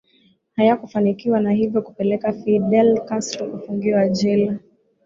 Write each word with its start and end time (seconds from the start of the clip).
Hayakufanikiwa 0.57 1.39
na 1.39 1.51
hivyo 1.51 1.81
kupelekea 1.81 2.33
Fidel 2.33 3.01
Castro 3.05 3.47
kufungwa 3.47 4.09
jela 4.09 4.57